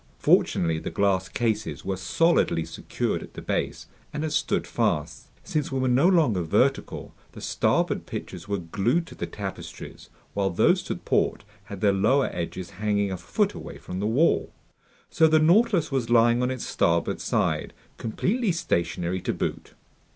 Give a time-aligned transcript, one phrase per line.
[0.17, 5.27] Fortunately the glass cases were solidly secured at the base and had stood fast.
[5.43, 10.49] Since we were no longer vertical, the starboard pictures were glued to the tapestries, while
[10.49, 14.51] those to port had their lower edges hanging a foot away from the wall.
[15.11, 19.75] So the Nautilus was lying on its starboard side, completely stationary to boot.